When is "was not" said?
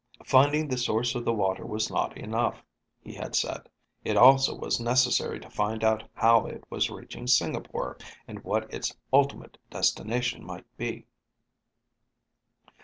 1.63-2.17